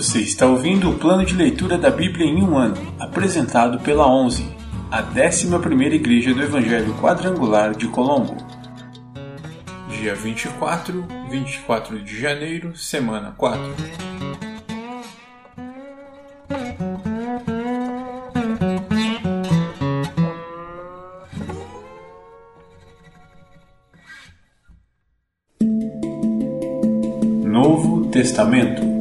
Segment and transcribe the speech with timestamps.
[0.00, 4.50] Você está ouvindo o plano de leitura da Bíblia em um ano, apresentado pela 11,
[4.90, 8.34] a 11ª Igreja do Evangelho Quadrangular de Colombo.
[9.90, 13.60] Dia 24, 24 de janeiro, semana 4.
[27.44, 28.99] Novo Testamento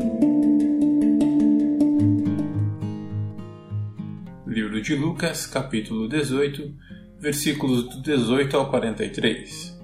[4.90, 6.74] de Lucas, capítulo 18,
[7.20, 9.80] versículos do 18 ao 43.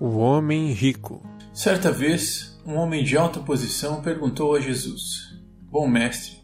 [0.00, 1.22] O homem rico.
[1.52, 5.38] Certa vez, um homem de alta posição perguntou a Jesus:
[5.70, 6.38] Bom mestre,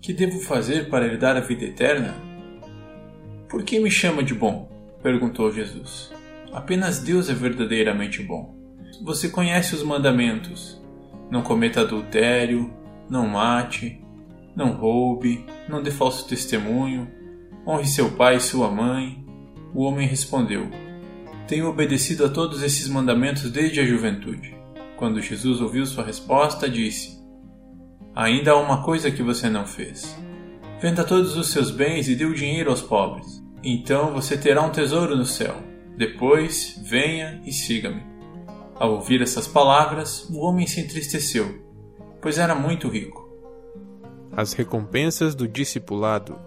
[0.00, 2.16] que devo fazer para herdar a vida eterna?
[3.48, 4.68] Por que me chama de bom?
[5.00, 6.10] perguntou Jesus.
[6.52, 8.56] Apenas Deus é verdadeiramente bom.
[9.04, 10.82] Você conhece os mandamentos:
[11.30, 12.74] não cometa adultério,
[13.08, 14.04] não mate,
[14.58, 17.08] não roube, não dê falso testemunho,
[17.64, 19.24] honre seu pai e sua mãe.
[19.72, 20.68] O homem respondeu:
[21.46, 24.56] Tenho obedecido a todos esses mandamentos desde a juventude.
[24.96, 27.24] Quando Jesus ouviu sua resposta, disse:
[28.16, 30.18] Ainda há uma coisa que você não fez.
[30.82, 33.40] Venda todos os seus bens e dê o dinheiro aos pobres.
[33.62, 35.54] Então você terá um tesouro no céu.
[35.96, 38.02] Depois, venha e siga-me.
[38.74, 41.64] Ao ouvir essas palavras, o homem se entristeceu,
[42.20, 43.27] pois era muito rico.
[44.38, 46.38] As recompensas do discipulado.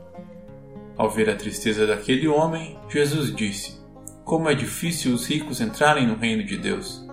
[0.97, 3.81] Ao ver a tristeza daquele homem, Jesus disse:
[4.23, 7.05] Como é difícil os ricos entrarem no reino de Deus.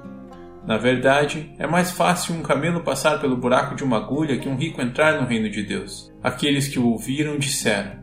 [0.65, 4.55] Na verdade, é mais fácil um camelo passar pelo buraco de uma agulha que um
[4.55, 6.13] rico entrar no reino de Deus.
[6.23, 7.99] Aqueles que o ouviram disseram: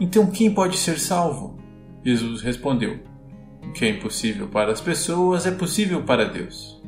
[0.00, 1.58] Então quem pode ser salvo?
[2.02, 2.98] Jesus respondeu:
[3.62, 6.82] O que é impossível para as pessoas é possível para Deus.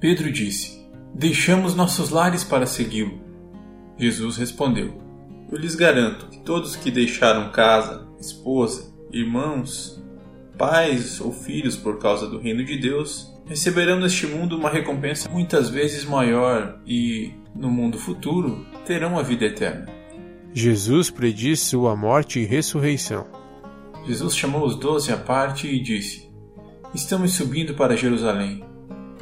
[0.00, 3.27] Pedro disse: Deixamos nossos lares para segui-lo.
[3.98, 4.94] Jesus respondeu:
[5.50, 10.02] Eu lhes garanto que todos que deixaram casa, esposa, irmãos,
[10.56, 15.70] pais ou filhos por causa do reino de Deus receberão neste mundo uma recompensa muitas
[15.70, 19.86] vezes maior e, no mundo futuro, terão a vida eterna.
[20.52, 23.26] Jesus prediz sua morte e ressurreição.
[24.06, 26.30] Jesus chamou os doze à parte e disse:
[26.94, 28.64] Estamos subindo para Jerusalém,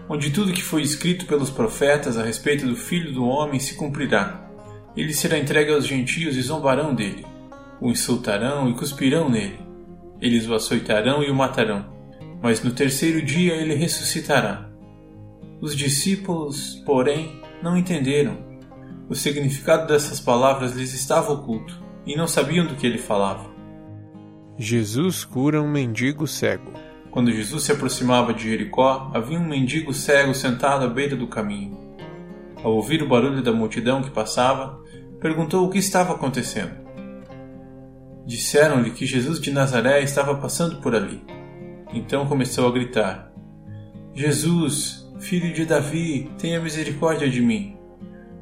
[0.09, 4.46] onde tudo que foi escrito pelos profetas a respeito do Filho do Homem se cumprirá.
[4.97, 7.27] Ele será entregue aos gentios e zombarão dele,
[7.81, 9.59] o insultarão e cuspirão nele.
[10.21, 11.97] Eles o açoitarão e o matarão
[12.43, 14.69] mas no terceiro dia ele ressuscitará.
[15.61, 18.39] Os discípulos, porém, não entenderam.
[19.09, 23.51] O significado dessas palavras lhes estava oculto e não sabiam do que ele falava.
[24.59, 26.73] Jesus cura um mendigo cego.
[27.11, 31.77] Quando Jesus se aproximava de Jericó, havia um mendigo cego sentado à beira do caminho.
[32.63, 34.81] Ao ouvir o barulho da multidão que passava,
[35.27, 36.71] perguntou o que estava acontecendo.
[38.25, 41.21] Disseram-lhe que Jesus de Nazaré estava passando por ali.
[41.93, 43.33] Então começou a gritar:
[44.15, 47.77] Jesus, filho de Davi, tenha misericórdia de mim.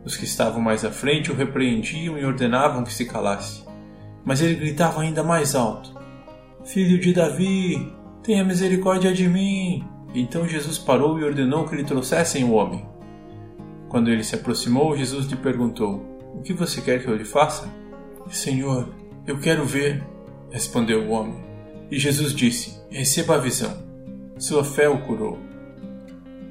[0.05, 3.65] Os que estavam mais à frente o repreendiam e ordenavam que se calasse.
[4.23, 5.95] Mas ele gritava ainda mais alto:
[6.67, 9.83] Filho de Davi, tenha misericórdia de mim.
[10.15, 12.87] Então Jesus parou e ordenou que lhe trouxessem o homem.
[13.89, 17.73] Quando ele se aproximou, Jesus lhe perguntou: O que você quer que eu lhe faça?
[18.29, 18.93] Senhor,
[19.27, 20.03] eu quero ver,
[20.51, 21.43] respondeu o homem.
[21.91, 23.83] E Jesus disse: Receba a visão.
[24.39, 25.39] Sua fé o curou.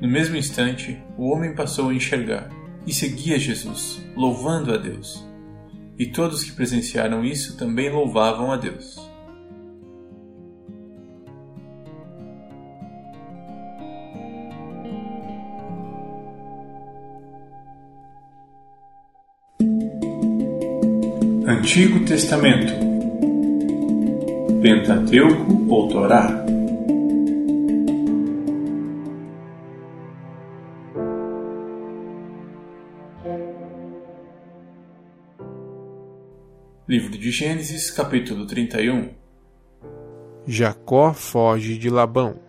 [0.01, 2.49] No mesmo instante, o homem passou a enxergar
[2.85, 5.25] e seguia Jesus, louvando a Deus.
[5.97, 9.12] E todos que presenciaram isso também louvavam a Deus.
[21.53, 22.73] Antigo Testamento
[24.59, 26.43] Pentateuco ou Torá.
[36.87, 39.11] Livro de Gênesis, capítulo 31
[40.47, 42.39] Jacó foge de Labão.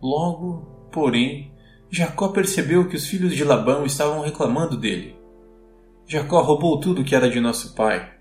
[0.00, 1.52] Logo, porém,
[1.90, 5.15] Jacó percebeu que os filhos de Labão estavam reclamando dele.
[6.06, 8.16] Jacó roubou tudo que era de nosso pai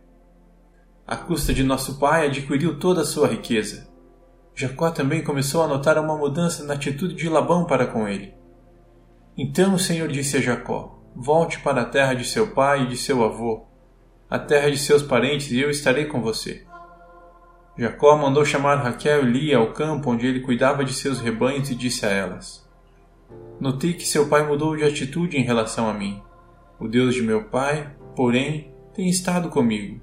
[1.08, 3.88] à custa de nosso pai, adquiriu toda a sua riqueza.
[4.56, 8.34] Jacó também começou a notar uma mudança na atitude de Labão para com ele.
[9.38, 12.98] Então o Senhor disse a Jacó: Volte para a terra de seu pai e de
[12.98, 13.66] seu avô,
[14.30, 16.66] a terra de seus parentes, e eu estarei com você.
[17.78, 21.76] Jacó mandou chamar Raquel e Lia ao campo onde ele cuidava de seus rebanhos e
[21.76, 22.66] disse a elas:
[23.60, 26.24] Notei que seu pai mudou de atitude em relação a mim.
[26.80, 30.02] O Deus de meu pai, porém, tem estado comigo.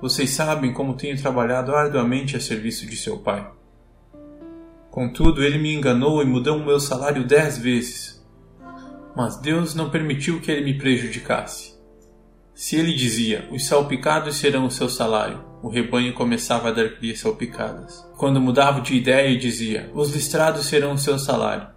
[0.00, 3.50] Vocês sabem como tenho trabalhado arduamente a serviço de seu pai.
[4.90, 8.24] Contudo, ele me enganou e mudou o meu salário dez vezes.
[9.16, 11.72] Mas Deus não permitiu que ele me prejudicasse.
[12.54, 17.20] Se ele dizia, os salpicados serão o seu salário, o rebanho começava a dar crias
[17.20, 18.06] salpicadas.
[18.16, 21.68] Quando mudava de ideia e dizia, os listrados serão o seu salário,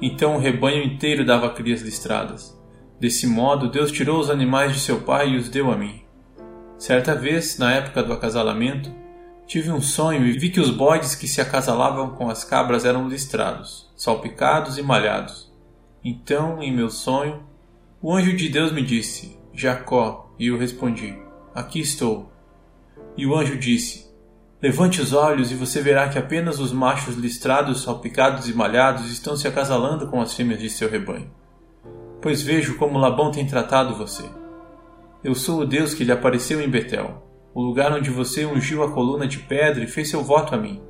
[0.00, 2.59] então o rebanho inteiro dava crias listradas.
[3.00, 6.02] Desse modo, Deus tirou os animais de seu pai e os deu a mim.
[6.76, 8.94] Certa vez, na época do acasalamento,
[9.46, 13.08] tive um sonho e vi que os bodes que se acasalavam com as cabras eram
[13.08, 15.50] listrados, salpicados e malhados.
[16.04, 17.42] Então, em meu sonho,
[18.02, 21.18] o anjo de Deus me disse: Jacó, e eu respondi:
[21.54, 22.30] Aqui estou.
[23.16, 24.10] E o anjo disse:
[24.62, 29.34] Levante os olhos e você verá que apenas os machos listrados, salpicados e malhados estão
[29.36, 31.39] se acasalando com as fêmeas de seu rebanho.
[32.20, 34.24] Pois vejo como Labão tem tratado você.
[35.22, 37.22] Eu sou o Deus que lhe apareceu em Betel,
[37.54, 40.82] o lugar onde você ungiu a coluna de pedra e fez seu voto a mim.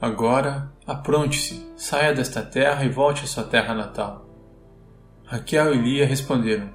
[0.00, 4.26] Agora, apronte-se, saia desta terra e volte à sua terra natal.
[5.24, 6.70] Raquel e Lia responderam: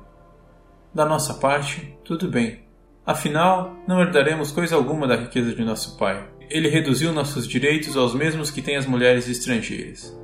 [0.94, 2.64] da nossa parte, tudo bem.
[3.06, 6.28] Afinal, não herdaremos coisa alguma da riqueza de nosso pai.
[6.50, 10.18] Ele reduziu nossos direitos aos mesmos que têm as mulheres estrangeiras.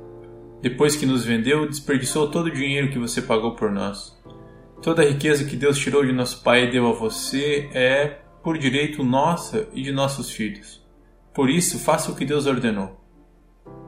[0.60, 4.16] Depois que nos vendeu, desperdiçou todo o dinheiro que você pagou por nós.
[4.82, 8.58] Toda a riqueza que Deus tirou de nosso pai e deu a você é, por
[8.58, 10.84] direito, nossa e de nossos filhos.
[11.34, 13.00] Por isso, faça o que Deus ordenou.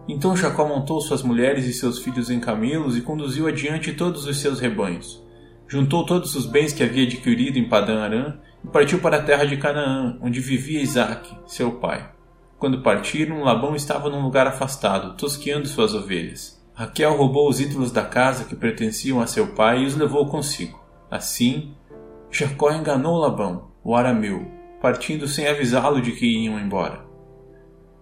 [0.08, 4.40] Então Jacó montou suas mulheres e seus filhos em camelos e conduziu adiante todos os
[4.40, 5.22] seus rebanhos
[5.70, 9.44] juntou todos os bens que havia adquirido em Padã Arã e partiu para a terra
[9.44, 12.10] de Canaã, onde vivia Isaque, seu pai.
[12.58, 16.59] Quando partiram, Labão estava num lugar afastado, tosqueando suas ovelhas.
[16.80, 20.82] Raquel roubou os ídolos da casa que pertenciam a seu pai e os levou consigo.
[21.10, 21.74] Assim,
[22.30, 24.50] Jacó enganou Labão, o arameu,
[24.80, 27.04] partindo sem avisá-lo de que iam embora.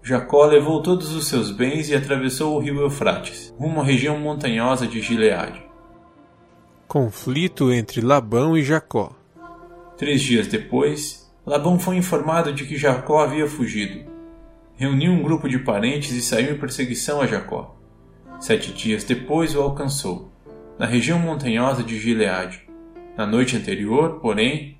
[0.00, 4.86] Jacó levou todos os seus bens e atravessou o rio Eufrates, rumo à região montanhosa
[4.86, 5.60] de Gileade.
[6.86, 9.10] Conflito entre Labão e Jacó.
[9.96, 14.08] Três dias depois, Labão foi informado de que Jacó havia fugido.
[14.76, 17.74] Reuniu um grupo de parentes e saiu em perseguição a Jacó.
[18.38, 20.30] Sete dias depois o alcançou,
[20.78, 22.62] na região montanhosa de Gileade.
[23.16, 24.78] Na noite anterior, porém,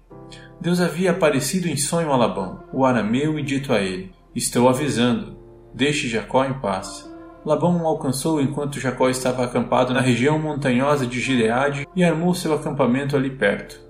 [0.60, 5.36] Deus havia aparecido em sonho a Labão, o arameu, e dito a ele: Estou avisando,
[5.74, 7.12] deixe Jacó em paz.
[7.44, 12.54] Labão o alcançou enquanto Jacó estava acampado na região montanhosa de Gileade e armou seu
[12.54, 13.80] acampamento ali perto.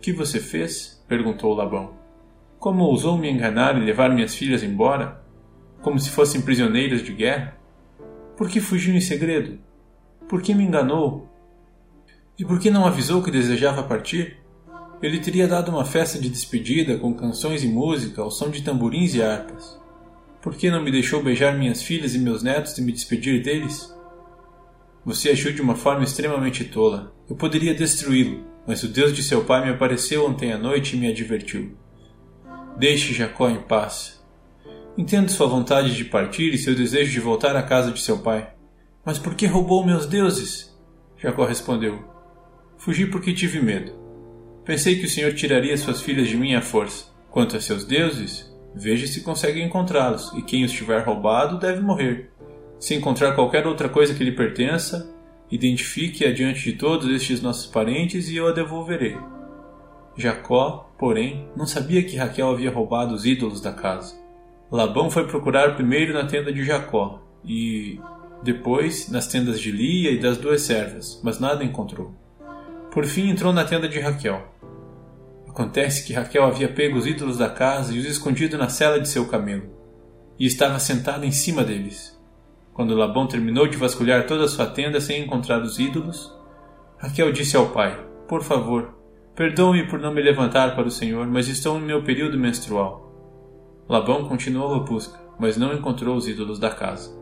[0.00, 1.04] Que você fez?
[1.08, 1.94] perguntou Labão.
[2.60, 5.20] Como ousou me enganar e levar minhas filhas embora?
[5.82, 7.56] Como se fossem prisioneiras de guerra?
[8.36, 9.58] Por que fugiu em segredo?
[10.28, 11.26] Por que me enganou?
[12.38, 14.36] E por que não avisou que desejava partir?
[15.02, 19.14] Ele teria dado uma festa de despedida com canções e música ao som de tamborins
[19.14, 19.80] e harpas.
[20.42, 23.94] Por que não me deixou beijar minhas filhas e meus netos e me despedir deles?
[25.04, 27.14] Você agiu de uma forma extremamente tola.
[27.28, 31.00] Eu poderia destruí-lo, mas o Deus de seu pai me apareceu ontem à noite e
[31.00, 31.74] me advertiu.
[32.76, 34.22] Deixe Jacó em paz.
[34.96, 38.48] Entendo sua vontade de partir e seu desejo de voltar à casa de seu pai.
[39.04, 40.74] Mas por que roubou meus deuses?
[41.18, 42.02] Jacó respondeu:
[42.78, 43.92] Fugi porque tive medo.
[44.64, 47.06] Pensei que o Senhor tiraria suas filhas de mim à força.
[47.30, 52.30] Quanto a seus deuses, Veja se consegue encontrá-los, e quem os tiver roubado deve morrer.
[52.78, 55.10] Se encontrar qualquer outra coisa que lhe pertença,
[55.50, 59.16] identifique-a diante de todos estes nossos parentes e eu a devolverei.
[60.14, 64.14] Jacó, porém, não sabia que Raquel havia roubado os ídolos da casa.
[64.70, 68.00] Labão foi procurar primeiro na tenda de Jacó e
[68.42, 72.12] depois nas tendas de Lia e das duas servas, mas nada encontrou.
[72.90, 74.42] Por fim entrou na tenda de Raquel.
[75.48, 79.08] Acontece que Raquel havia pego os ídolos da casa e os escondido na cela de
[79.08, 79.70] seu camelo,
[80.38, 82.18] e estava sentada em cima deles.
[82.74, 86.34] Quando Labão terminou de vasculhar toda a sua tenda sem encontrar os ídolos,
[86.98, 88.94] Raquel disse ao pai: Por favor,
[89.34, 93.05] perdoe-me por não me levantar para o Senhor, mas estou em meu período menstrual.
[93.88, 97.16] Labão continuou a busca, mas não encontrou os ídolos da casa.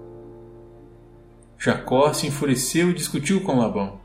[1.59, 4.01] Jacó se enfureceu e discutiu com Labão.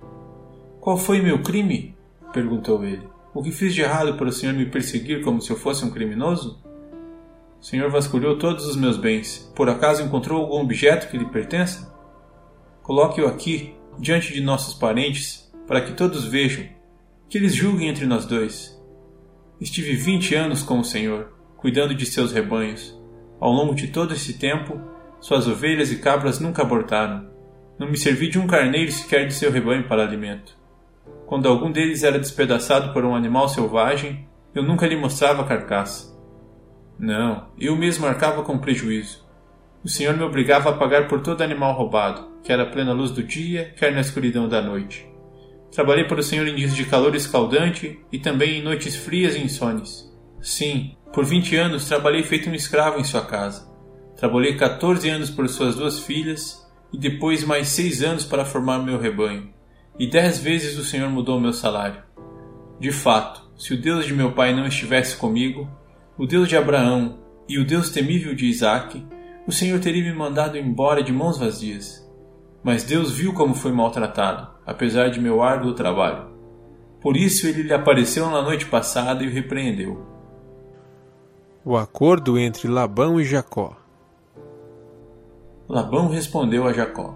[0.80, 1.96] Qual foi meu crime?
[2.34, 3.08] perguntou ele.
[3.34, 5.90] O que fiz de errado para o Senhor me perseguir como se eu fosse um
[5.90, 6.62] criminoso?
[7.62, 9.52] O Senhor vasculhou todos os meus bens.
[9.56, 11.94] Por acaso encontrou algum objeto que lhe pertença?
[12.82, 16.66] Coloque-o aqui, diante de nossos parentes, para que todos vejam,
[17.30, 18.78] que eles julguem entre nós dois.
[19.62, 22.98] Estive vinte anos com o Senhor, cuidando de seus rebanhos.
[23.40, 24.80] Ao longo de todo esse tempo,
[25.20, 27.30] suas ovelhas e cabras nunca abortaram.
[27.78, 30.58] Não me servi de um carneiro sequer de seu rebanho para alimento.
[31.26, 34.26] Quando algum deles era despedaçado por um animal selvagem,
[34.56, 36.18] eu nunca lhe mostrava a carcaça.
[36.98, 39.28] Não, eu mesmo arcava com prejuízo.
[39.84, 43.24] O Senhor me obrigava a pagar por todo animal roubado, quer à plena luz do
[43.24, 45.08] dia, quer na escuridão da noite.
[45.72, 49.44] Trabalhei para o Senhor em dias de calor escaldante e também em noites frias e
[49.44, 50.10] insones.
[50.42, 53.68] Sim, por vinte anos trabalhei feito um escravo em sua casa.
[54.16, 59.00] Trabalhei 14 anos por suas duas filhas e depois mais seis anos para formar meu
[59.00, 59.50] rebanho.
[59.98, 62.02] E dez vezes o Senhor mudou meu salário.
[62.80, 65.68] De fato, se o Deus de meu pai não estivesse comigo,
[66.18, 69.06] o Deus de Abraão e o Deus temível de Isaque,
[69.48, 72.08] o Senhor teria me mandado embora de mãos vazias.
[72.64, 76.30] Mas Deus viu como fui maltratado, apesar de meu árduo trabalho.
[77.02, 80.19] Por isso ele lhe apareceu na noite passada e o repreendeu.
[81.70, 83.78] O acordo entre Labão e Jacó.
[85.68, 87.16] Labão respondeu a Jacó: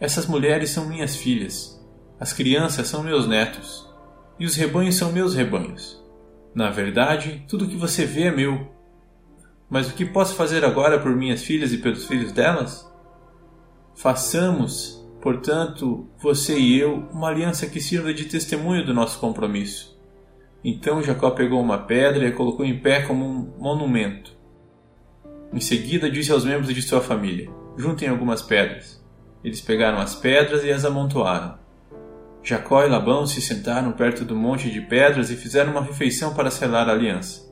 [0.00, 1.80] Essas mulheres são minhas filhas,
[2.18, 3.88] as crianças são meus netos,
[4.36, 6.04] e os rebanhos são meus rebanhos.
[6.52, 8.66] Na verdade, tudo o que você vê é meu.
[9.70, 12.84] Mas o que posso fazer agora por minhas filhas e pelos filhos delas?
[13.94, 19.96] Façamos, portanto, você e eu, uma aliança que sirva de testemunho do nosso compromisso.
[20.62, 24.36] Então Jacó pegou uma pedra e a colocou em pé como um monumento.
[25.52, 29.02] Em seguida disse aos membros de sua família: Juntem algumas pedras.
[29.42, 31.58] Eles pegaram as pedras e as amontoaram.
[32.42, 36.50] Jacó e Labão se sentaram perto do monte de pedras e fizeram uma refeição para
[36.50, 37.48] selar a aliança.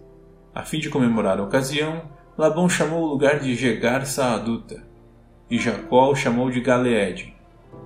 [0.54, 2.02] A fim de comemorar a ocasião,
[2.36, 4.82] Labão chamou o lugar de Jegar Saaduta,
[5.50, 7.35] e Jacó o chamou de Galeed.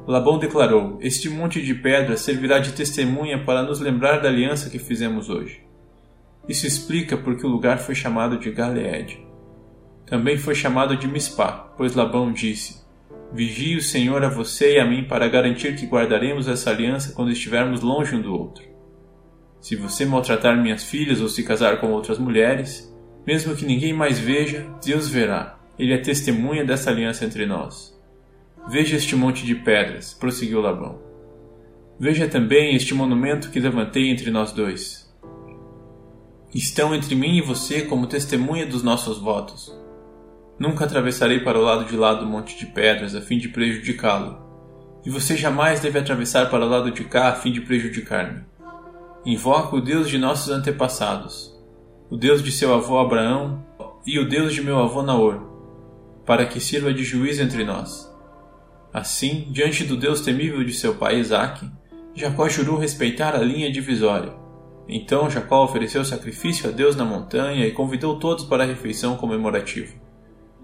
[0.06, 4.78] Labão declarou: Este monte de pedras servirá de testemunha para nos lembrar da aliança que
[4.78, 5.62] fizemos hoje.
[6.49, 9.25] Isso explica porque o lugar foi chamado de Galeed.
[10.06, 12.85] Também foi chamado de Mispá, pois Labão disse:
[13.32, 17.30] Vigie o Senhor a você e a mim para garantir que guardaremos essa aliança quando
[17.30, 18.64] estivermos longe um do outro.
[19.61, 22.92] Se você maltratar minhas filhas ou se casar com outras mulheres,
[23.26, 27.99] mesmo que ninguém mais veja, Deus verá ele é testemunha dessa aliança entre nós.
[28.69, 31.00] Veja este monte de pedras, prosseguiu Labão.
[31.99, 35.11] Veja também este monumento que levantei entre nós dois.
[36.55, 39.73] Estão entre mim e você como testemunha dos nossos votos.
[40.59, 44.38] Nunca atravessarei para o lado de lá do monte de pedras a fim de prejudicá-lo,
[45.05, 48.45] e você jamais deve atravessar para o lado de cá a fim de prejudicar-me.
[49.25, 51.59] Invoco o Deus de nossos antepassados,
[52.11, 53.64] o Deus de seu avô Abraão
[54.07, 55.40] e o Deus de meu avô Naor,
[56.26, 58.10] para que sirva de juiz entre nós.
[58.92, 61.70] Assim, diante do Deus temível de seu pai Isaque,
[62.14, 64.32] Jacó jurou respeitar a linha divisória.
[64.88, 69.94] Então Jacó ofereceu sacrifício a Deus na montanha e convidou todos para a refeição comemorativa.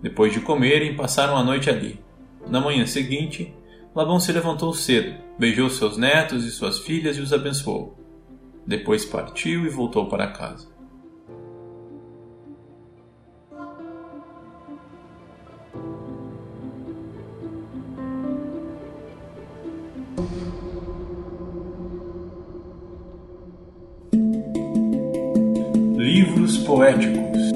[0.02, 2.00] Depois de comerem, passaram a noite ali.
[2.48, 3.54] Na manhã seguinte,
[3.94, 7.96] Labão se levantou cedo, beijou seus netos e suas filhas e os abençoou.
[8.66, 10.68] Depois partiu e voltou para casa.
[26.06, 27.50] Livros poéticos.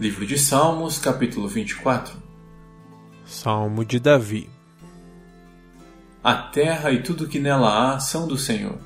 [0.00, 2.16] Livro de Salmos, capítulo 24
[3.26, 4.48] Salmo de Davi.
[6.22, 8.78] A terra e tudo que nela há são do Senhor.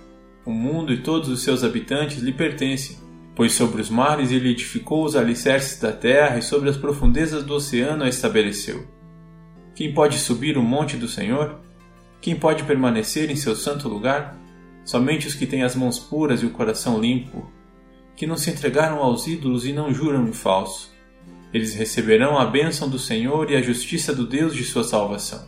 [0.44, 2.98] O mundo e todos os seus habitantes lhe pertencem
[3.38, 7.54] pois sobre os mares ele edificou os alicerces da terra e sobre as profundezas do
[7.54, 8.84] oceano a estabeleceu.
[9.76, 11.60] Quem pode subir o monte do Senhor?
[12.20, 14.36] Quem pode permanecer em seu santo lugar?
[14.84, 17.48] Somente os que têm as mãos puras e o coração limpo,
[18.16, 20.92] que não se entregaram aos ídolos e não juram em falso.
[21.54, 25.46] Eles receberão a bênção do Senhor e a justiça do Deus de sua salvação.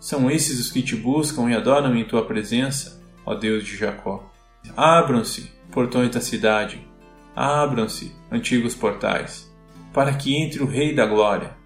[0.00, 4.32] São esses os que te buscam e adoram em tua presença, ó Deus de Jacó.
[4.74, 6.90] Abram-se, portões da cidade,
[7.34, 9.50] Abram-se, antigos portais,
[9.92, 11.56] para que entre o Rei da Glória.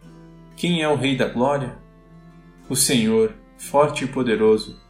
[0.56, 1.76] Quem é o Rei da Glória?
[2.68, 4.80] O Senhor, forte e poderoso,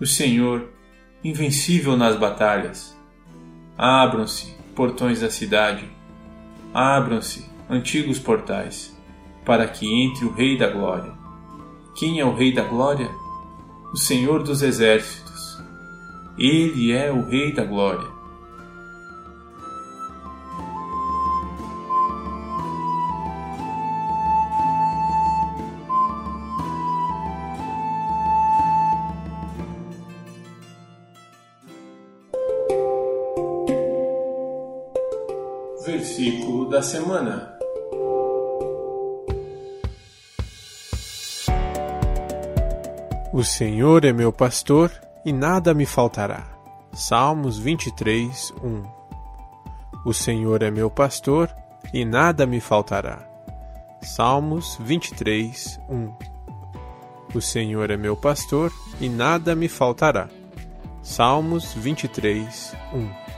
[0.00, 0.68] o Senhor,
[1.24, 2.96] invencível nas batalhas.
[3.76, 5.84] Abram-se, portões da cidade,
[6.72, 8.96] abram-se, antigos portais,
[9.44, 11.12] para que entre o Rei da Glória.
[11.96, 13.10] Quem é o Rei da Glória?
[13.92, 15.58] O Senhor dos Exércitos.
[16.38, 18.17] Ele é o Rei da Glória.
[36.78, 37.58] Da semana.
[43.32, 44.92] O Senhor é meu pastor
[45.24, 46.46] e nada me faltará.
[46.92, 48.82] Salmos 23, 1
[50.04, 51.52] O Senhor é meu pastor
[51.92, 53.28] e nada me faltará.
[54.00, 56.14] Salmos 23, 1
[57.34, 60.28] O Senhor é meu pastor e nada me faltará.
[61.02, 63.37] Salmos 23, 1